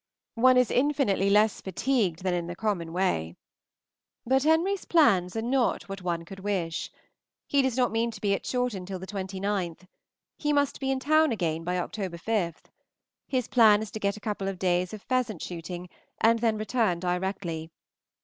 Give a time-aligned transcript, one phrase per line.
[0.33, 3.35] One is infinitely less fatigued than in the common way.
[4.25, 6.89] But Henry's plans are not what one could wish.
[7.45, 9.85] He does not mean to be at Chawton till the 29th.
[10.39, 12.19] He must be in town again by Oct.
[12.19, 12.55] 5.
[13.27, 15.87] His plan is to get a couple of days of pheasant shooting
[16.19, 17.69] and then return directly.